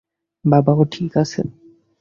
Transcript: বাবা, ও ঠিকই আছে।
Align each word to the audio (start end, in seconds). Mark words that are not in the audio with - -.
বাবা, 0.45 0.71
ও 0.73 0.83
ঠিকই 0.91 1.15
আছে। 1.15 1.41